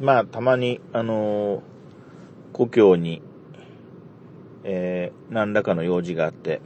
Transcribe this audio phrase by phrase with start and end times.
[0.00, 1.60] まあ、たまに、あのー
[2.52, 3.22] 故郷に、
[4.64, 6.62] えー何らかの用事があって、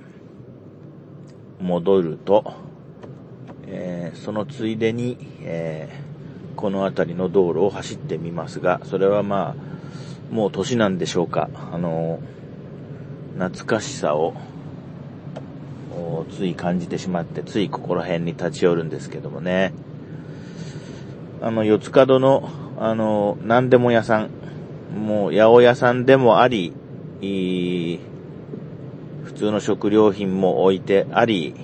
[1.60, 2.54] 戻ると、
[3.66, 11.50] えーそのついでに、えーこの辺りの道路を走ってみますが、それはまあ、もう年なんでしょうか。
[11.72, 12.20] あの
[13.36, 14.34] 懐かしさを、
[16.30, 19.74] つい感じてしまって、ついここら辺に立ち寄るんですけどもね。
[21.42, 22.48] あの、四つ角の、
[22.78, 24.30] あの、何でも屋さん、
[24.94, 26.72] もう、八百屋さんでもあり、
[27.20, 28.00] いい
[29.24, 31.54] 普通の食料品も置いてあり、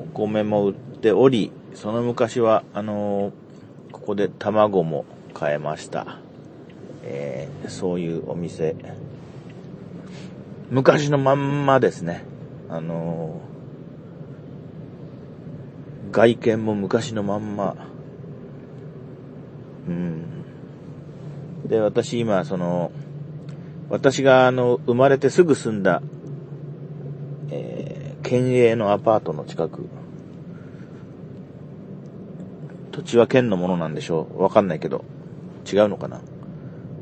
[0.00, 3.32] お米も売っており、その昔は、あの
[3.92, 6.18] ここで卵も買えました。
[7.02, 8.74] えーそういうお店。
[10.70, 12.24] 昔のまんまですね。
[12.68, 13.40] あの
[16.10, 17.76] 外見も昔のまんま。
[19.88, 20.24] うん。
[21.66, 22.92] で、私今、その、
[23.88, 26.02] 私があの、生まれてすぐ住んだ、
[27.50, 29.88] えー、県営のアパートの近く。
[32.92, 35.04] 土地は県のものなんでしょうわかんないけど。
[35.70, 36.20] 違うのかな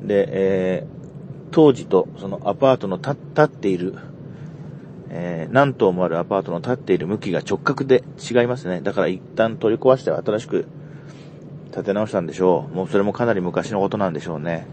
[0.03, 3.95] で、えー、当時とそのアパートの立っている、
[5.09, 8.81] えー、何棟もあるアパートの立っている向きが直角で違いますね。
[8.81, 10.67] だから一旦取り壊して新しく
[11.73, 12.75] 建て直したんでしょう。
[12.75, 14.67] もうそれもかなり昔のことなんでしょうね。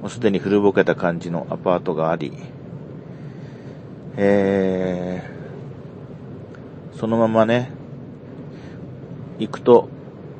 [0.00, 2.32] もうすでに古ぼけた感じのアパートがあり、
[4.16, 7.70] えー、そのままね、
[9.38, 9.88] 行くと、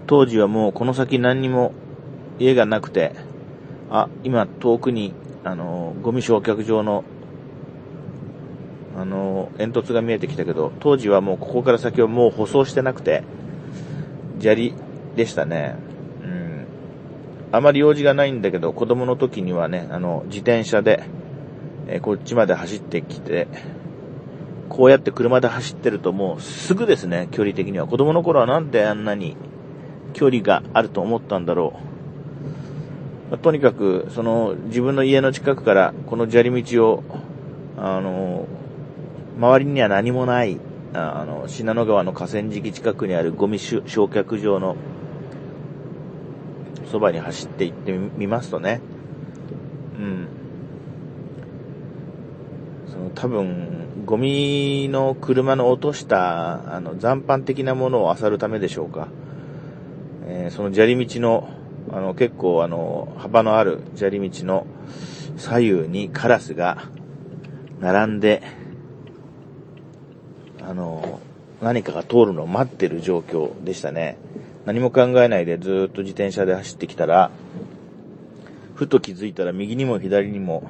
[0.07, 1.73] 当時はもうこの先何にも
[2.39, 3.15] 家がなくて、
[3.91, 7.05] あ、今遠くに、あの、ゴミ焼却場の、
[8.99, 13.23] あの、煙突が見えてきたけど、当時はもうここから先はもう舗装してなくて、
[14.41, 14.75] 砂利
[15.17, 15.77] でしたね。
[16.23, 16.67] うん。
[17.53, 21.05] あまり用事がないんだけど、子供の時にはね、あの、自転車で、
[21.89, 23.49] えーこっちまで走ってきて、
[24.73, 27.87] こうやって車で走ってるともうすぐですね、距離的には。
[27.87, 29.37] 子供の頃はなんであんなに
[30.15, 31.75] 距離があると思ったんだろ
[33.29, 33.31] う。
[33.33, 37.05] まあとにかく、その自分の家の近くからこの砂利道を、
[37.77, 38.47] あの、
[39.37, 40.59] 周りには何もない、
[40.95, 44.77] ああの、信濃川の河川敷近くにあるゴミ焼却場の
[46.93, 48.83] そばに走って行ってみますとね、
[49.99, 50.29] うん。
[52.87, 59.09] その多分、ゴミの車の落とした、あの、残飯的なものを漁るためでしょうか。
[60.27, 61.49] えーその砂利道の、
[61.91, 64.67] あの、結構あの、幅のある砂利道の
[65.39, 66.91] 左右にカラスが
[67.81, 68.43] 並んで、
[70.61, 71.21] あの、
[71.63, 74.19] 何かが通るのを待ってる状況でしたね。
[74.65, 77.31] 何も考えないでずっと自転車で走ってきたら、
[78.75, 80.65] ふと気づいたら右にも左にも、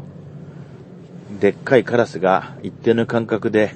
[1.41, 3.75] でっかいカラスが一定の間隔で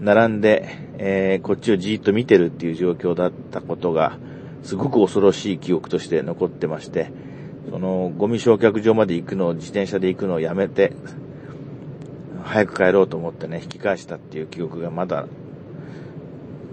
[0.00, 0.68] 並んで、
[0.98, 4.18] えーこっちをじーっと見てるっていう状況だったことが、
[4.62, 7.10] すごく恐ろしい記憶として残ってまして、
[7.70, 10.92] そのゴミ焼却場まで行くのを自転車で行くのをやめて、
[12.44, 15.26] 早く帰ろうと思ってね、引き返したっていう記憶がまだ、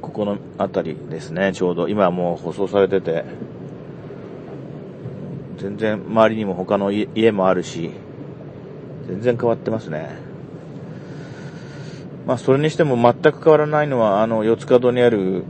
[0.05, 1.89] ここの辺りですね、ちょうど。
[1.89, 3.25] 今はもう舗装されてて、
[5.57, 7.89] 全然周りにも他の家もあるし、
[9.07, 10.15] 全然変わってますね。
[12.27, 15.43] まあ、それにしても全く変わらないのは、あの、四つ角にある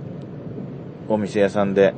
[1.09, 1.93] お店屋さんで、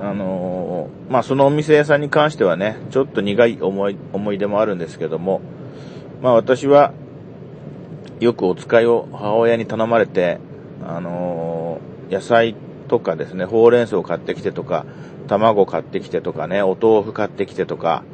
[0.00, 5.40] あのーまあ、そのお店屋さんに関してはね、ちょっと苦い思い、思い出もあるんですけども、
[6.22, 6.92] まあ、私は、
[8.20, 10.38] よくお使いを母親に頼まれて、
[10.86, 12.54] あのー野菜
[12.88, 14.84] とかですね、ほうれん草を買ってきてとか、
[15.28, 18.04] 卵買ってきてとかね、お豆腐買ってきてとか、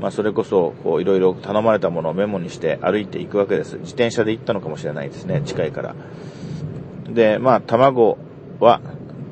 [0.00, 3.78] まあ、それこそ、こう、いろいろ頼まれたものをメモにして歩いていくわけです。
[3.78, 5.94] 自転車で行ったのかもしれないですね、近いから。
[7.08, 8.16] で、まあ、卵
[8.60, 8.80] は、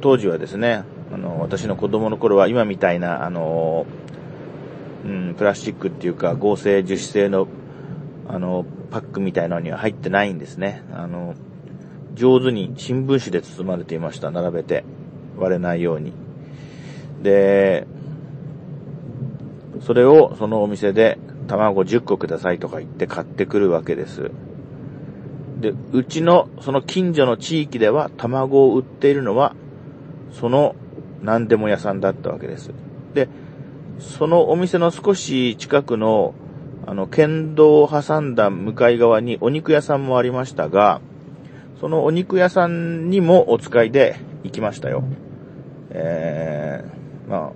[0.01, 0.83] 当時はですね、
[1.13, 3.87] あの、私の子供の頃は今みたいな、あの、
[5.05, 7.47] うん、プラスチックっていうか合成樹脂製の、
[8.29, 10.83] あの、パックみたいなのには入ってないんですね。
[10.93, 11.35] あの、
[12.15, 14.85] 上手に新聞紙で包まれていました、並べて。
[15.41, 16.13] 割れないように。
[17.23, 17.87] で、
[19.81, 21.19] それをそのお店で
[21.49, 24.31] 卵10個くださいとか言って買ってくるわけです。
[25.61, 29.55] で、うちのその近所の地域では卵を売っているのは
[30.33, 30.77] その
[31.23, 32.71] 何でも屋さんだったわけです。
[33.15, 33.29] で、
[33.99, 36.35] そのお店の少し近くの
[36.87, 41.01] あの県道を挟んだ向かい側にお肉屋さんもありましたが、
[41.81, 45.03] そのお肉屋さんにもお使いで行きましたよ。
[45.89, 47.51] えー、まあ、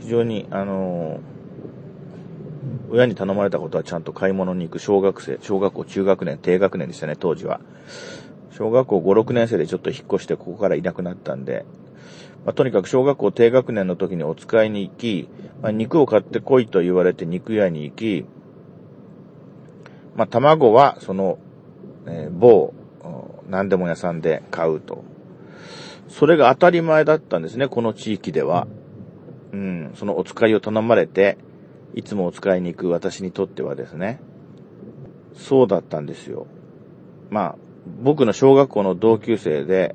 [0.00, 1.20] 非常に、あの
[2.90, 7.60] 親に頼まれたことはちゃんと買い物に行く小学生、小学校中学年、低学年でしたね、当時は。
[8.50, 11.64] 小学校5、6年生でちょっと引っ越してここからいなくなったんで、
[12.44, 15.28] まあ、とにかく小学校低学年の時にお使いに行き、
[15.62, 18.24] まあ、肉を買ってこいと言われて肉屋に行き、
[20.16, 21.38] まあ、卵はその、
[22.06, 22.72] えー、某、
[23.48, 25.04] 何でも屋さんで買うと。
[26.08, 28.66] それが当たり前だったんですね、この地域では。
[29.52, 31.38] うん、そのお使いを頼まれて、
[31.94, 34.20] いつもお使いに行く私にとってはですね、
[35.34, 36.46] そうだったんですよ。
[37.30, 37.56] まあ、
[38.02, 39.94] 僕の小学校の同級生で、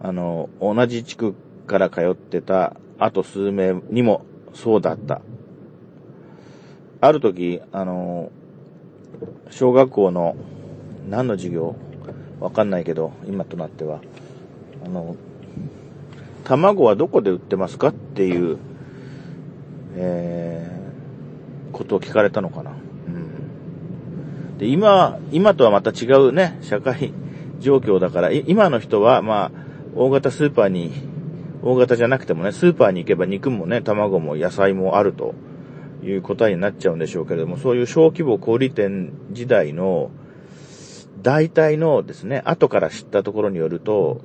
[0.00, 1.34] あの、同じ地区
[1.66, 5.22] から通ってたあと数名にもそうだった。
[7.00, 8.30] ある時、あの、
[9.50, 10.36] 小学校の
[11.08, 11.76] 何の授業
[12.42, 14.00] わかんないけど、今となっては、
[14.84, 15.14] あの、
[16.42, 18.58] 卵はどこで売ってますかっていう、
[19.94, 22.72] えー、ことを聞かれたのかな。
[22.72, 22.74] う
[23.10, 27.12] んで、今、今とはまた違うね、社会
[27.60, 29.50] 状況だから、今の人は、まあ、
[29.94, 30.90] 大型スーパーに、
[31.62, 35.36] 大型じゃなくてもね、スーパーに行けば肉もね、卵も野菜もあると
[36.02, 40.10] いう答えになっちゃうんでしょうけれども、そういう小規模小売店時代の、
[41.22, 44.20] 大体のですね、後から知ったところによると、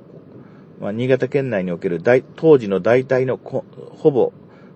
[0.80, 4.34] まあ、新潟県内における大当時の大体のほぼ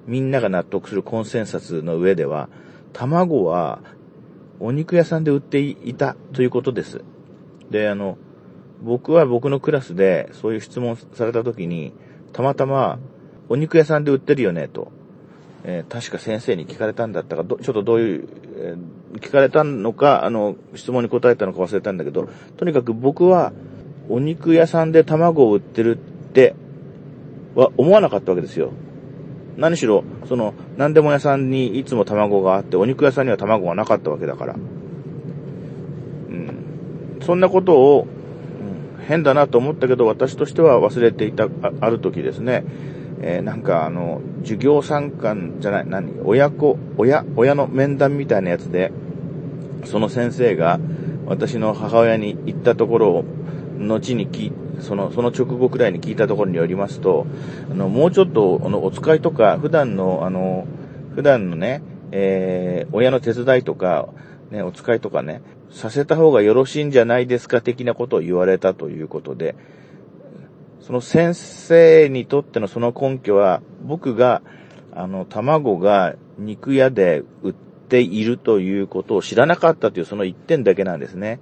[0.07, 2.49] みんなが納得するコンセンサスの上では、
[2.93, 3.81] 卵は
[4.59, 7.03] お肉屋さんで売っていたということです。
[7.69, 8.17] で、あの、
[8.83, 11.93] 僕は僕のクラスでそういう質問された時に、
[12.33, 12.99] たまたま、
[13.49, 14.91] お肉屋さんで売ってるよね、と。
[15.63, 18.77] えー、確か先生に聞かれたんだったか、ちょっとどういう、えー、
[19.19, 23.51] 聞かれたのか、あの、質問に答えたのか忘れたんだけど、とにかく僕は、
[24.09, 26.55] お肉屋さんで卵を売ってるって
[27.55, 28.71] は思わなかったわけですよ。
[29.57, 34.55] 何しろ、その、何でも屋さんにいつも卵があって、お肉屋さんには卵がなかったわけだから。
[36.29, 37.19] うん。
[37.21, 38.07] そんなことを、
[39.07, 41.49] 変だなと思ったけど、私としては忘れていた、あ
[41.81, 42.63] ある時ですね、
[43.21, 46.13] えー、なんかあの、授業参観じゃない、何？
[46.23, 48.91] 親子、親、親の面談みたいなやつで、
[49.85, 50.79] その先生が
[51.25, 53.25] 私の母親に言ったところを、
[53.77, 54.51] 後に聞
[54.81, 57.25] その、その直後くらいに聞いたところによりますと、
[57.69, 60.65] あの、もうちょっと、あの、お使いとか、普段の、あの、
[61.15, 61.81] 普段のね、
[62.11, 64.09] えー、親の手伝いとか、
[64.49, 69.55] ね、お使いとかね、させた方がよろしいんじゃないですか的なことを言われたということで、
[70.81, 74.41] その先生にとってのその根拠は、僕が、
[74.93, 81.39] あの、卵が肉屋で売っているということを知らなかったというその一点だけなんですね。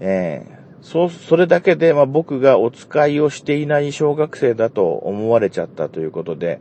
[0.00, 6.60] えーそう、それだけで、まあ、僕がお使いをしていない小学生だと思われちゃったということで、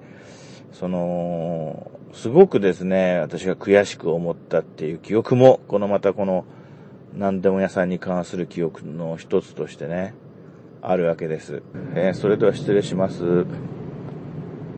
[0.72, 6.46] その、すごくですね、私が悔しく思ったっていう記憶も、このまたこの、
[7.14, 10.14] 何でも屋さんに関する記憶の一つとしてね、
[10.86, 11.64] あるわけです。
[11.96, 13.46] えー、それでは失礼します。